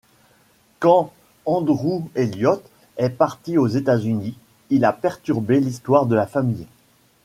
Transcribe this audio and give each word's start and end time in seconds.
Quand 0.79 1.13
Andrew 1.45 2.01
Eliott 2.15 2.63
est 2.97 3.11
parti 3.11 3.59
aux 3.59 3.67
États-Unis, 3.67 4.35
il 4.71 4.83
a 4.83 4.93
perturbé 4.93 5.59
l’histoire 5.59 6.07
de 6.07 6.15
la 6.15 6.25
famille. 6.25 6.65